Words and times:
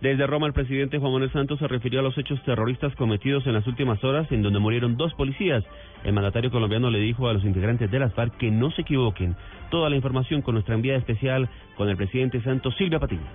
Desde 0.00 0.28
Roma, 0.28 0.46
el 0.46 0.52
presidente 0.52 0.98
Juan 0.98 1.12
Manuel 1.12 1.32
Santos 1.32 1.58
se 1.58 1.66
refirió 1.66 1.98
a 1.98 2.02
los 2.04 2.16
hechos 2.16 2.40
terroristas 2.44 2.94
cometidos 2.94 3.44
en 3.48 3.54
las 3.54 3.66
últimas 3.66 4.02
horas, 4.04 4.30
en 4.30 4.42
donde 4.42 4.60
murieron 4.60 4.96
dos 4.96 5.12
policías. 5.14 5.64
El 6.04 6.12
mandatario 6.12 6.52
colombiano 6.52 6.88
le 6.88 7.00
dijo 7.00 7.28
a 7.28 7.32
los 7.32 7.44
integrantes 7.44 7.90
de 7.90 7.98
las 7.98 8.14
FARC 8.14 8.36
que 8.36 8.48
no 8.48 8.70
se 8.70 8.82
equivoquen. 8.82 9.34
Toda 9.70 9.90
la 9.90 9.96
información 9.96 10.40
con 10.40 10.54
nuestra 10.54 10.76
enviada 10.76 11.00
especial 11.00 11.48
con 11.76 11.88
el 11.88 11.96
presidente 11.96 12.40
Santos, 12.42 12.76
Silvia 12.76 13.00
Patiño. 13.00 13.26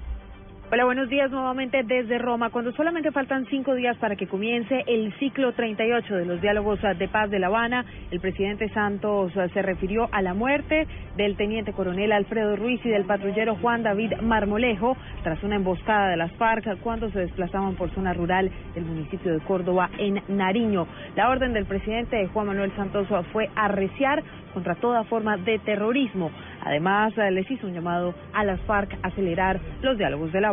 Hola, 0.71 0.85
buenos 0.85 1.07
días 1.07 1.29
nuevamente 1.29 1.83
desde 1.83 2.17
Roma. 2.17 2.49
Cuando 2.49 2.71
solamente 2.71 3.11
faltan 3.11 3.45
cinco 3.47 3.75
días 3.75 3.95
para 3.97 4.15
que 4.15 4.27
comience 4.27 4.83
el 4.87 5.13
ciclo 5.19 5.51
38 5.51 6.15
de 6.15 6.25
los 6.25 6.41
diálogos 6.41 6.79
de 6.81 7.07
paz 7.09 7.29
de 7.29 7.37
La 7.37 7.47
Habana, 7.47 7.85
el 8.09 8.19
presidente 8.19 8.69
Santos 8.69 9.31
se 9.53 9.61
refirió 9.61 10.09
a 10.11 10.23
la 10.23 10.33
muerte 10.33 10.87
del 11.15 11.35
teniente 11.35 11.73
coronel 11.73 12.11
Alfredo 12.11 12.55
Ruiz 12.55 12.83
y 12.85 12.89
del 12.89 13.05
patrullero 13.05 13.55
Juan 13.57 13.83
David 13.83 14.13
Marmolejo 14.21 14.97
tras 15.21 15.43
una 15.43 15.57
emboscada 15.57 16.09
de 16.09 16.17
las 16.17 16.31
FARC 16.37 16.79
cuando 16.79 17.11
se 17.11 17.19
desplazaban 17.19 17.75
por 17.75 17.91
zona 17.91 18.13
rural 18.13 18.49
del 18.73 18.85
municipio 18.85 19.31
de 19.31 19.41
Córdoba 19.41 19.91
en 19.99 20.23
Nariño. 20.27 20.87
La 21.15 21.29
orden 21.29 21.53
del 21.53 21.65
presidente 21.65 22.25
Juan 22.27 22.47
Manuel 22.47 22.75
Santos 22.75 23.07
fue 23.31 23.49
arreciar 23.55 24.23
contra 24.53 24.75
toda 24.75 25.03
forma 25.03 25.37
de 25.37 25.59
terrorismo. 25.59 26.31
Además, 26.63 27.13
les 27.17 27.49
hizo 27.49 27.67
un 27.67 27.73
llamado 27.73 28.13
a 28.33 28.43
las 28.43 28.61
FARC 28.61 28.93
a 29.03 29.07
acelerar 29.07 29.59
los 29.81 29.97
diálogos 29.97 30.31
de 30.31 30.41
La 30.41 30.49
Habana. 30.49 30.52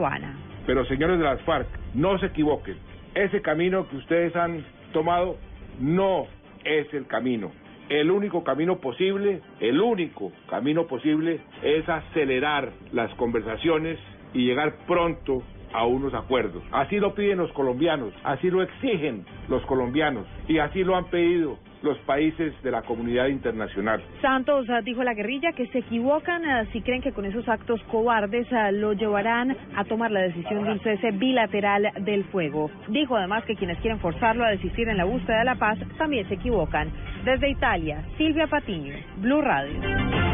Pero 0.66 0.84
señores 0.86 1.18
de 1.18 1.24
las 1.24 1.40
FARC, 1.42 1.68
no 1.94 2.18
se 2.18 2.26
equivoquen. 2.26 2.76
Ese 3.14 3.42
camino 3.42 3.88
que 3.88 3.96
ustedes 3.96 4.34
han 4.36 4.64
tomado 4.92 5.36
no 5.80 6.26
es 6.64 6.92
el 6.94 7.06
camino. 7.06 7.50
El 7.88 8.10
único 8.10 8.44
camino 8.44 8.78
posible, 8.78 9.40
el 9.58 9.80
único 9.80 10.30
camino 10.48 10.86
posible 10.86 11.40
es 11.62 11.88
acelerar 11.88 12.70
las 12.92 13.12
conversaciones 13.14 13.98
y 14.32 14.46
llegar 14.46 14.76
pronto 14.86 15.42
a 15.72 15.84
unos 15.86 16.14
acuerdos. 16.14 16.62
Así 16.70 16.98
lo 16.98 17.14
piden 17.14 17.38
los 17.38 17.52
colombianos, 17.52 18.12
así 18.22 18.50
lo 18.50 18.62
exigen 18.62 19.24
los 19.48 19.64
colombianos 19.66 20.26
y 20.46 20.58
así 20.58 20.84
lo 20.84 20.96
han 20.96 21.06
pedido 21.06 21.58
los 21.82 21.98
países 22.00 22.52
de 22.62 22.70
la 22.70 22.82
comunidad 22.82 23.28
internacional. 23.28 24.02
Santos 24.20 24.66
ah, 24.70 24.80
dijo 24.82 25.00
a 25.00 25.04
la 25.04 25.14
guerrilla 25.14 25.52
que 25.52 25.66
se 25.68 25.78
equivocan 25.78 26.44
ah, 26.44 26.64
si 26.72 26.82
creen 26.82 27.02
que 27.02 27.12
con 27.12 27.24
esos 27.24 27.48
actos 27.48 27.82
cobardes 27.84 28.46
ah, 28.52 28.70
lo 28.70 28.92
llevarán 28.92 29.56
a 29.76 29.84
tomar 29.84 30.10
la 30.10 30.20
decisión 30.20 30.64
de 30.64 30.72
un 30.72 30.80
cese 30.80 31.10
bilateral 31.12 31.90
del 32.00 32.24
fuego. 32.24 32.70
Dijo 32.88 33.16
además 33.16 33.44
que 33.44 33.56
quienes 33.56 33.78
quieren 33.78 34.00
forzarlo 34.00 34.44
a 34.44 34.50
desistir 34.50 34.88
en 34.88 34.96
la 34.96 35.04
búsqueda 35.04 35.38
de 35.38 35.44
la 35.44 35.56
paz 35.56 35.78
también 35.98 36.28
se 36.28 36.34
equivocan. 36.34 36.90
Desde 37.24 37.50
Italia, 37.50 38.04
Silvia 38.16 38.46
Patiño, 38.46 38.94
Blue 39.18 39.40
Radio. 39.40 40.29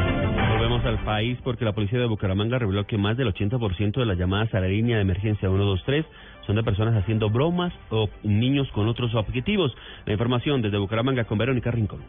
Al 0.85 1.03
país 1.05 1.39
porque 1.43 1.65
la 1.65 1.73
policía 1.73 1.99
de 1.99 2.07
Bucaramanga 2.07 2.59
reveló 2.59 2.87
que 2.87 2.99
más 2.99 3.17
del 3.17 3.33
80% 3.33 3.99
de 3.99 4.07
las 4.07 4.19
llamadas 4.19 4.55
a 4.55 4.61
la 4.61 4.69
línea 4.69 4.97
de 4.97 5.03
emergencia 5.03 5.49
123 5.49 6.05
son 6.47 6.55
de 6.55 6.63
personas 6.63 6.95
haciendo 6.95 7.31
bromas 7.31 7.73
o 7.91 8.09
niños 8.23 8.69
con 8.73 8.87
otros 8.87 9.15
objetivos. 9.15 9.75
La 10.05 10.13
información 10.13 10.63
desde 10.63 10.79
Bucaramanga 10.79 11.25
con 11.25 11.39
Verónica 11.39 11.71
Rincón. 11.71 12.03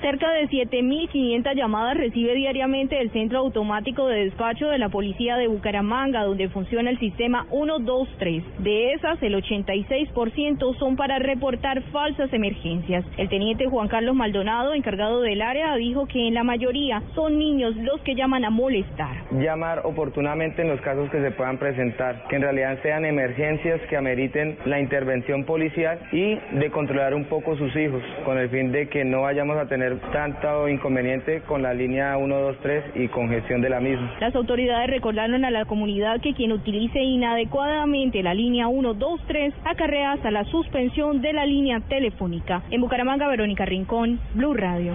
Cerca 0.00 0.32
de 0.32 0.48
7.500 0.48 1.54
llamadas 1.54 1.94
recibe 1.94 2.34
diariamente 2.34 2.98
el 2.98 3.10
Centro 3.10 3.40
Automático 3.40 4.06
de 4.06 4.24
Despacho 4.24 4.68
de 4.68 4.78
la 4.78 4.88
Policía 4.88 5.36
de 5.36 5.46
Bucaramanga, 5.46 6.24
donde 6.24 6.48
funciona 6.48 6.88
el 6.88 6.98
sistema 6.98 7.44
123. 7.50 8.42
De 8.60 8.94
esas, 8.94 9.22
el 9.22 9.34
86% 9.34 10.78
son 10.78 10.96
para 10.96 11.18
reportar 11.18 11.82
falsas 11.92 12.32
emergencias. 12.32 13.04
El 13.18 13.28
teniente 13.28 13.66
Juan 13.66 13.88
Carlos 13.88 14.16
Maldonado, 14.16 14.72
encargado 14.72 15.20
del 15.20 15.42
área, 15.42 15.76
dijo 15.76 16.06
que 16.06 16.28
en 16.28 16.32
la 16.32 16.44
mayoría 16.44 17.02
son 17.14 17.38
niños 17.38 17.76
los 17.76 18.00
que 18.00 18.14
llaman 18.14 18.46
a 18.46 18.50
molestar. 18.50 19.16
Llamar 19.32 19.82
oportunamente 19.84 20.62
en 20.62 20.68
los 20.68 20.80
casos 20.80 21.10
que 21.10 21.20
se 21.20 21.30
puedan 21.32 21.58
presentar, 21.58 22.24
que 22.30 22.36
en 22.36 22.42
realidad 22.42 22.78
sean 22.82 23.04
emergencias 23.04 23.82
que 23.90 23.98
ameriten 23.98 24.56
la 24.64 24.80
intervención 24.80 25.44
policial 25.44 25.98
y 26.10 26.36
de 26.52 26.70
controlar 26.70 27.12
un 27.12 27.26
poco 27.26 27.54
sus 27.56 27.76
hijos, 27.76 28.02
con 28.24 28.38
el 28.38 28.48
fin 28.48 28.72
de 28.72 28.88
que 28.88 29.04
no 29.04 29.22
vayamos 29.22 29.58
a 29.58 29.66
tener 29.66 29.89
tanto 30.12 30.68
inconveniente 30.68 31.42
con 31.42 31.62
la 31.62 31.74
línea 31.74 32.16
123 32.16 32.96
y 32.96 33.08
congestión 33.08 33.60
de 33.60 33.70
la 33.70 33.80
misma. 33.80 34.14
Las 34.20 34.34
autoridades 34.34 34.90
recordaron 34.90 35.44
a 35.44 35.50
la 35.50 35.64
comunidad 35.64 36.20
que 36.20 36.34
quien 36.34 36.52
utilice 36.52 37.00
inadecuadamente 37.00 38.22
la 38.22 38.34
línea 38.34 38.68
123 38.68 39.54
acarrea 39.64 40.12
hasta 40.12 40.30
la 40.30 40.44
suspensión 40.44 41.20
de 41.20 41.32
la 41.32 41.46
línea 41.46 41.80
telefónica. 41.80 42.62
En 42.70 42.80
Bucaramanga, 42.80 43.28
Verónica 43.28 43.64
Rincón, 43.64 44.20
Blue 44.34 44.54
Radio. 44.54 44.94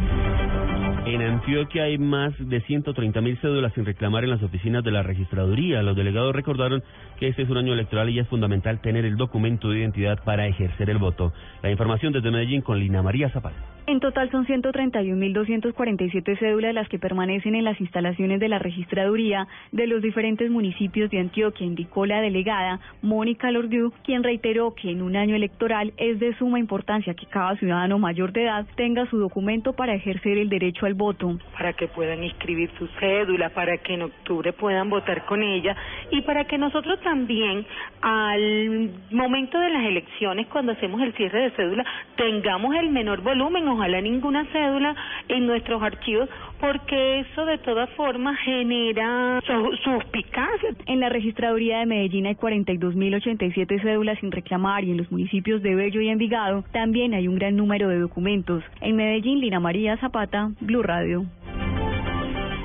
En 1.05 1.21
Antioquia 1.21 1.83
hay 1.83 1.99
más 1.99 2.33
de 2.39 2.61
130 2.61 3.21
mil 3.21 3.37
cédulas 3.37 3.71
sin 3.73 3.85
reclamar 3.85 4.23
en 4.23 4.31
las 4.31 4.41
oficinas 4.41 4.83
de 4.83 4.89
la 4.89 5.03
registraduría. 5.03 5.83
Los 5.83 5.95
delegados 5.95 6.35
recordaron 6.35 6.81
que 7.19 7.27
este 7.27 7.43
es 7.43 7.49
un 7.49 7.57
año 7.57 7.73
electoral 7.73 8.09
y 8.09 8.17
es 8.17 8.27
fundamental 8.27 8.81
tener 8.81 9.05
el 9.05 9.15
documento 9.15 9.69
de 9.69 9.79
identidad 9.79 10.23
para 10.23 10.47
ejercer 10.47 10.89
el 10.89 10.97
voto. 10.97 11.31
La 11.61 11.69
información 11.69 12.11
desde 12.11 12.31
Medellín 12.31 12.61
con 12.61 12.79
Lina 12.79 13.03
María 13.03 13.29
Zapata. 13.29 13.74
En 13.87 13.99
total 13.99 14.31
son 14.31 14.47
131.247 14.47 16.39
cédulas 16.39 16.73
las 16.73 16.89
que 16.89 16.97
permanecen 16.97 17.53
en 17.53 17.63
las 17.63 17.79
instalaciones 17.79 18.39
de 18.39 18.49
la 18.49 18.57
registraduría 18.57 19.47
de 19.71 19.85
los 19.85 20.01
diferentes 20.01 20.49
municipios 20.49 21.11
de 21.11 21.19
Antioquia, 21.19 21.67
indicó 21.67 22.07
la 22.07 22.19
delegada 22.19 22.79
Mónica 23.03 23.51
Lordiu, 23.51 23.93
quien 24.03 24.23
reiteró 24.23 24.73
que 24.73 24.89
en 24.89 25.03
un 25.03 25.15
año 25.15 25.35
electoral 25.35 25.93
es 25.97 26.19
de 26.19 26.35
suma 26.37 26.57
importancia 26.57 27.13
que 27.13 27.27
cada 27.27 27.57
ciudadano 27.57 27.99
mayor 27.99 28.31
de 28.33 28.45
edad 28.45 28.65
tenga 28.75 29.05
su 29.05 29.19
documento 29.19 29.73
para 29.73 29.93
ejercer 29.93 30.39
el 30.39 30.49
derecho 30.49 30.87
al 30.87 30.95
voto. 30.95 31.37
Para 31.53 31.73
que 31.73 31.87
puedan 31.87 32.23
inscribir 32.23 32.71
su 32.79 32.87
cédula, 32.99 33.51
para 33.51 33.77
que 33.77 33.93
en 33.93 34.01
octubre 34.01 34.51
puedan 34.51 34.89
votar 34.89 35.25
con 35.25 35.43
ella 35.43 35.75
y 36.09 36.21
para 36.21 36.45
que 36.45 36.57
nosotros 36.57 36.99
también 37.01 37.63
al 38.01 38.89
momento 39.11 39.59
de 39.59 39.69
las 39.69 39.85
elecciones, 39.85 40.47
cuando 40.47 40.71
hacemos 40.71 40.99
el 41.03 41.13
cierre 41.13 41.43
de 41.43 41.51
cédula, 41.51 41.85
tengamos 42.15 42.73
el 42.75 42.89
menor 42.89 43.21
volumen 43.21 43.74
ojalá 43.75 44.01
ninguna 44.01 44.45
cédula 44.51 44.95
en 45.27 45.45
nuestros 45.45 45.81
archivos, 45.81 46.29
porque 46.59 47.19
eso 47.19 47.45
de 47.45 47.57
todas 47.59 47.89
formas 47.91 48.37
genera 48.39 49.41
suspicacia. 49.83 50.69
En 50.87 50.99
la 50.99 51.09
registraduría 51.09 51.79
de 51.79 51.85
Medellín 51.85 52.25
hay 52.25 52.35
42.087 52.35 53.81
cédulas 53.81 54.19
sin 54.19 54.31
reclamar 54.31 54.83
y 54.83 54.91
en 54.91 54.97
los 54.97 55.11
municipios 55.11 55.61
de 55.61 55.75
Bello 55.75 56.01
y 56.01 56.09
Envigado 56.09 56.63
también 56.71 57.13
hay 57.13 57.27
un 57.27 57.35
gran 57.35 57.55
número 57.55 57.89
de 57.89 57.99
documentos. 57.99 58.63
En 58.81 58.95
Medellín, 58.95 59.39
Lina 59.39 59.59
María 59.59 59.97
Zapata, 59.97 60.49
Blue 60.61 60.83
Radio. 60.83 61.25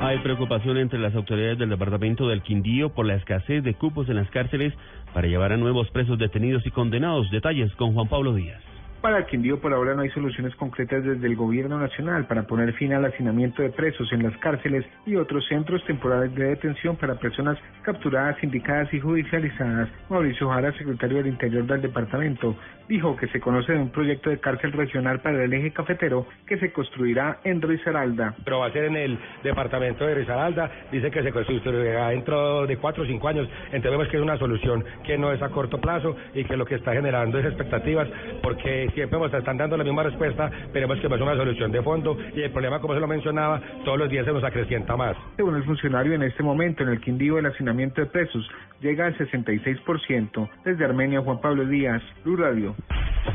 Hay 0.00 0.18
preocupación 0.20 0.78
entre 0.78 0.98
las 0.98 1.14
autoridades 1.14 1.58
del 1.58 1.68
departamento 1.68 2.26
del 2.26 2.42
Quindío 2.42 2.88
por 2.94 3.04
la 3.04 3.16
escasez 3.16 3.62
de 3.62 3.74
cupos 3.74 4.08
en 4.08 4.16
las 4.16 4.30
cárceles 4.30 4.72
para 5.12 5.28
llevar 5.28 5.52
a 5.52 5.58
nuevos 5.58 5.90
presos 5.90 6.18
detenidos 6.18 6.66
y 6.66 6.70
condenados. 6.70 7.30
Detalles 7.30 7.70
con 7.74 7.92
Juan 7.92 8.08
Pablo 8.08 8.34
Díaz. 8.34 8.69
Para 9.00 9.24
Quindío 9.24 9.58
por 9.58 9.72
ahora 9.72 9.94
no 9.94 10.02
hay 10.02 10.10
soluciones 10.10 10.54
concretas 10.56 11.02
desde 11.02 11.26
el 11.26 11.34
gobierno 11.34 11.78
nacional 11.78 12.26
para 12.26 12.42
poner 12.42 12.74
fin 12.74 12.92
al 12.92 13.06
hacinamiento 13.06 13.62
de 13.62 13.70
presos 13.70 14.12
en 14.12 14.22
las 14.22 14.36
cárceles 14.36 14.84
y 15.06 15.16
otros 15.16 15.46
centros 15.48 15.82
temporales 15.86 16.34
de 16.34 16.44
detención 16.44 16.96
para 16.96 17.14
personas 17.14 17.56
capturadas, 17.80 18.36
indicadas 18.44 18.92
y 18.92 19.00
judicializadas. 19.00 19.88
Mauricio 20.10 20.50
Jara, 20.50 20.76
secretario 20.76 21.16
del 21.16 21.28
Interior 21.28 21.64
del 21.64 21.80
departamento, 21.80 22.54
dijo 22.90 23.16
que 23.16 23.28
se 23.28 23.40
conoce 23.40 23.72
de 23.72 23.78
un 23.78 23.88
proyecto 23.88 24.28
de 24.28 24.38
cárcel 24.38 24.72
regional 24.72 25.20
para 25.20 25.44
el 25.44 25.52
eje 25.54 25.70
cafetero 25.70 26.26
que 26.46 26.58
se 26.58 26.70
construirá 26.70 27.38
en 27.44 27.62
Risaralda. 27.62 28.34
Pero 28.44 28.58
va 28.58 28.66
a 28.66 28.72
ser 28.72 28.84
en 28.84 28.96
el 28.96 29.18
departamento 29.42 30.04
de 30.04 30.16
Risaralda, 30.16 30.70
dice 30.92 31.10
que 31.10 31.22
se 31.22 31.32
construirá 31.32 32.08
dentro 32.08 32.66
de 32.66 32.76
cuatro 32.76 33.04
o 33.04 33.06
cinco 33.06 33.28
años, 33.28 33.48
entendemos 33.72 34.08
que 34.08 34.18
es 34.18 34.22
una 34.22 34.36
solución 34.36 34.84
que 35.06 35.16
no 35.16 35.32
es 35.32 35.40
a 35.40 35.48
corto 35.48 35.80
plazo 35.80 36.16
y 36.34 36.44
que 36.44 36.56
lo 36.56 36.66
que 36.66 36.74
está 36.74 36.92
generando 36.92 37.38
es 37.38 37.46
expectativas 37.46 38.08
porque 38.42 38.89
siempre 38.90 39.18
nos 39.18 39.32
están 39.32 39.56
dando 39.56 39.76
la 39.76 39.84
misma 39.84 40.02
respuesta, 40.02 40.50
esperemos 40.62 40.98
que 40.98 41.06
es 41.06 41.12
una 41.12 41.36
solución 41.36 41.72
de 41.72 41.82
fondo 41.82 42.16
y 42.34 42.42
el 42.42 42.50
problema, 42.50 42.80
como 42.80 42.94
se 42.94 43.00
lo 43.00 43.06
mencionaba, 43.06 43.60
todos 43.84 43.98
los 43.98 44.10
días 44.10 44.24
se 44.24 44.32
nos 44.32 44.44
acrecienta 44.44 44.96
más. 44.96 45.16
Según 45.36 45.56
el 45.56 45.64
funcionario, 45.64 46.14
en 46.14 46.22
este 46.22 46.42
momento 46.42 46.82
en 46.82 46.90
el 46.90 47.00
Quindío 47.00 47.38
el 47.38 47.46
hacinamiento 47.46 48.00
de 48.00 48.06
presos 48.06 48.48
llega 48.80 49.06
al 49.06 49.16
66%. 49.16 50.48
Desde 50.64 50.84
Armenia, 50.84 51.20
Juan 51.20 51.40
Pablo 51.40 51.64
Díaz, 51.66 52.02
Blue 52.24 52.36
Radio. 52.36 52.74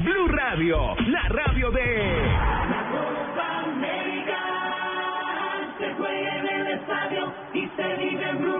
Blue 0.04 0.28
Radio, 0.28 0.96
la 1.08 1.30
radio 1.30 1.72
de... 1.72 1.86
se 5.78 5.94
juega 5.96 6.38
en 6.38 6.48
el 6.48 6.68
estadio 6.68 7.34
y 7.54 7.68
se 7.76 7.96
vive 7.98 8.30
en 8.30 8.38
Blue 8.40 8.55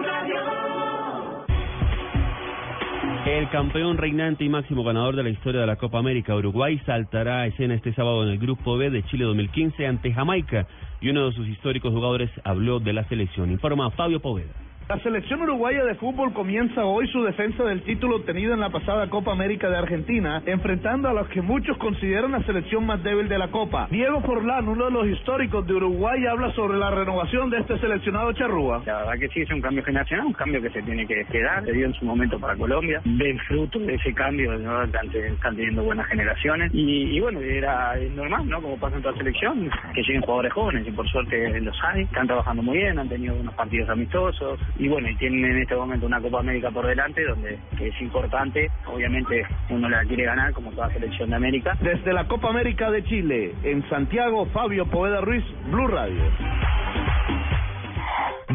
El 3.26 3.50
campeón 3.50 3.96
reinante 3.98 4.44
y 4.44 4.48
máximo 4.48 4.84
ganador 4.84 5.16
de 5.16 5.24
la 5.24 5.30
historia 5.30 5.60
de 5.60 5.66
la 5.66 5.74
Copa 5.74 5.98
América, 5.98 6.36
Uruguay, 6.36 6.80
saltará 6.86 7.40
a 7.40 7.46
escena 7.48 7.74
este 7.74 7.92
sábado 7.92 8.22
en 8.22 8.28
el 8.28 8.38
Grupo 8.38 8.76
B 8.76 8.88
de 8.88 9.02
Chile 9.02 9.24
2015 9.24 9.84
ante 9.84 10.12
Jamaica 10.12 10.68
y 11.00 11.08
uno 11.08 11.26
de 11.26 11.32
sus 11.32 11.48
históricos 11.48 11.92
jugadores 11.92 12.30
habló 12.44 12.78
de 12.78 12.92
la 12.92 13.02
selección. 13.08 13.50
Informa 13.50 13.90
Fabio 13.90 14.20
Poveda. 14.20 14.65
La 14.88 15.00
selección 15.00 15.42
uruguaya 15.42 15.84
de 15.84 15.96
fútbol 15.96 16.32
comienza 16.32 16.84
hoy 16.84 17.08
su 17.08 17.20
defensa 17.24 17.64
del 17.64 17.82
título 17.82 18.18
obtenido 18.18 18.54
en 18.54 18.60
la 18.60 18.70
pasada 18.70 19.10
Copa 19.10 19.32
América 19.32 19.68
de 19.68 19.76
Argentina, 19.76 20.44
enfrentando 20.46 21.08
a 21.08 21.12
los 21.12 21.26
que 21.26 21.42
muchos 21.42 21.76
consideran 21.78 22.30
la 22.30 22.44
selección 22.44 22.86
más 22.86 23.02
débil 23.02 23.28
de 23.28 23.36
la 23.36 23.48
Copa. 23.48 23.88
Diego 23.90 24.20
Forlán, 24.20 24.68
uno 24.68 24.84
de 24.84 24.92
los 24.92 25.08
históricos 25.08 25.66
de 25.66 25.74
Uruguay, 25.74 26.24
habla 26.26 26.52
sobre 26.52 26.78
la 26.78 26.92
renovación 26.92 27.50
de 27.50 27.58
este 27.58 27.80
seleccionado 27.80 28.32
charrúa. 28.34 28.84
La 28.86 28.98
verdad 28.98 29.14
que 29.18 29.28
sí, 29.30 29.40
es 29.40 29.50
un 29.50 29.60
cambio 29.60 29.82
generacional, 29.82 30.26
un 30.26 30.34
cambio 30.34 30.62
que 30.62 30.70
se 30.70 30.80
tiene 30.82 31.04
que, 31.04 31.42
dar, 31.42 31.64
se 31.64 31.72
dio 31.72 31.86
en 31.86 31.94
su 31.94 32.04
momento 32.04 32.38
para 32.38 32.54
Colombia, 32.54 33.00
ven 33.04 33.38
fruto 33.40 33.80
de 33.80 33.94
ese 33.96 34.14
cambio, 34.14 34.56
¿no? 34.56 34.84
están, 34.84 35.08
están 35.12 35.56
teniendo 35.56 35.82
buenas 35.82 36.06
generaciones 36.06 36.70
y, 36.72 37.16
y 37.16 37.18
bueno, 37.18 37.40
era 37.40 37.96
normal, 38.14 38.48
¿no? 38.48 38.62
Como 38.62 38.78
pasa 38.78 38.94
en 38.94 39.02
toda 39.02 39.16
selección, 39.16 39.68
que 39.92 40.02
lleguen 40.02 40.22
jugadores 40.22 40.52
jóvenes 40.52 40.86
y 40.86 40.92
por 40.92 41.08
suerte 41.08 41.60
los 41.60 41.76
hay, 41.82 42.02
están 42.02 42.28
trabajando 42.28 42.62
muy 42.62 42.78
bien, 42.78 43.00
han 43.00 43.08
tenido 43.08 43.34
unos 43.34 43.54
partidos 43.54 43.88
amistosos 43.90 44.60
y 44.78 44.88
bueno, 44.88 45.08
y 45.08 45.16
tienen 45.16 45.44
en 45.44 45.58
este 45.58 45.74
momento 45.74 46.06
una 46.06 46.20
Copa 46.20 46.40
América 46.40 46.70
por 46.70 46.86
delante 46.86 47.24
donde 47.24 47.58
que 47.76 47.88
es 47.88 48.00
importante, 48.00 48.70
obviamente 48.86 49.44
uno 49.70 49.88
la 49.88 50.04
quiere 50.04 50.24
ganar 50.24 50.52
como 50.52 50.70
toda 50.72 50.92
selección 50.92 51.30
de 51.30 51.36
América. 51.36 51.76
Desde 51.80 52.12
la 52.12 52.26
Copa 52.28 52.48
América 52.48 52.90
de 52.90 53.04
Chile, 53.04 53.54
en 53.62 53.88
Santiago, 53.88 54.46
Fabio 54.46 54.86
Poveda 54.86 55.20
Ruiz, 55.20 55.44
Blue 55.70 55.86
Radio. 55.86 56.22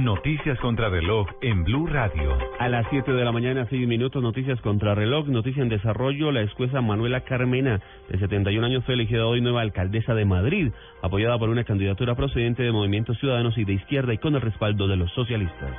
Noticias 0.01 0.57
contra 0.59 0.89
reloj 0.89 1.27
en 1.41 1.63
Blue 1.63 1.85
Radio. 1.85 2.35
A 2.57 2.69
las 2.69 2.87
7 2.89 3.11
de 3.11 3.23
la 3.23 3.31
mañana, 3.31 3.67
6 3.69 3.87
minutos, 3.87 4.23
noticias 4.23 4.59
contra 4.61 4.95
reloj, 4.95 5.27
noticia 5.27 5.61
en 5.61 5.69
desarrollo. 5.69 6.31
La 6.31 6.41
escuesa 6.41 6.81
Manuela 6.81 7.21
Carmena, 7.21 7.79
de 8.09 8.17
71 8.17 8.65
años, 8.65 8.83
fue 8.83 8.95
elegida 8.95 9.27
hoy 9.27 9.41
nueva 9.41 9.61
alcaldesa 9.61 10.15
de 10.15 10.25
Madrid, 10.25 10.71
apoyada 11.03 11.37
por 11.37 11.49
una 11.49 11.65
candidatura 11.65 12.15
procedente 12.15 12.63
de 12.63 12.71
movimientos 12.71 13.19
ciudadanos 13.19 13.55
y 13.59 13.63
de 13.63 13.73
izquierda 13.73 14.13
y 14.13 14.17
con 14.17 14.33
el 14.33 14.41
respaldo 14.41 14.87
de 14.87 14.95
los 14.95 15.11
socialistas. 15.11 15.71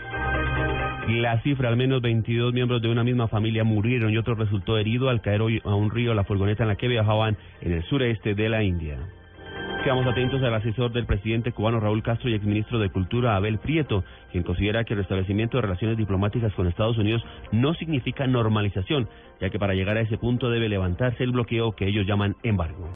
La 1.09 1.41
cifra, 1.43 1.69
al 1.69 1.77
menos 1.77 2.01
22 2.01 2.53
miembros 2.53 2.81
de 2.81 2.89
una 2.89 3.03
misma 3.03 3.27
familia 3.27 3.65
murieron 3.65 4.13
y 4.13 4.19
otro 4.19 4.37
resultó 4.37 4.79
herido 4.79 5.09
al 5.09 5.21
caer 5.21 5.43
hoy 5.43 5.61
a 5.65 5.75
un 5.75 5.91
río 5.91 6.15
la 6.15 6.23
furgoneta 6.23 6.63
en 6.63 6.69
la 6.69 6.77
que 6.77 6.87
viajaban 6.87 7.37
en 7.61 7.73
el 7.73 7.83
sureste 7.85 8.37
de 8.37 8.49
la 8.49 8.63
India. 8.63 8.99
Quedamos 9.83 10.07
atentos 10.07 10.41
al 10.45 10.55
asesor 10.55 10.93
del 10.93 11.07
presidente 11.07 11.51
cubano 11.51 11.81
Raúl 11.81 12.05
Castro 12.05 12.31
y 12.31 12.35
exministro 12.35 12.79
de 12.79 12.89
Cultura 12.89 13.35
Abel 13.35 13.59
Prieto, 13.59 14.05
quien 14.31 14.45
considera 14.45 14.85
que 14.85 14.95
el 14.95 15.01
restablecimiento 15.01 15.57
de 15.57 15.63
relaciones 15.63 15.99
diplomáticas 15.99 16.55
con 16.55 16.69
Estados 16.69 16.99
Unidos 16.99 17.25
no 17.51 17.75
significa 17.75 18.29
normalización, 18.29 19.09
ya 19.41 19.51
que 19.51 19.59
para 19.59 19.75
llegar 19.75 19.97
a 19.97 20.03
ese 20.03 20.19
punto 20.19 20.51
debe 20.51 20.69
levantarse 20.69 21.25
el 21.25 21.33
bloqueo 21.33 21.73
que 21.73 21.89
ellos 21.89 22.07
llaman 22.07 22.37
embargo. 22.45 22.89